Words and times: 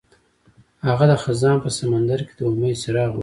هغه 0.87 1.05
د 1.11 1.13
خزان 1.23 1.57
په 1.63 1.69
سمندر 1.79 2.19
کې 2.27 2.33
د 2.39 2.41
امید 2.49 2.75
څراغ 2.81 3.09
ولید. 3.13 3.19